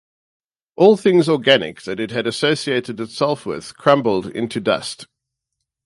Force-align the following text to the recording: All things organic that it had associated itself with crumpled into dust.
All 0.77 0.97
things 0.97 1.29
organic 1.29 1.83
that 1.83 1.99
it 1.99 2.09
had 2.09 2.25
associated 2.25 2.99
itself 2.99 3.45
with 3.45 3.77
crumpled 3.77 4.25
into 4.25 4.59
dust. 4.59 5.05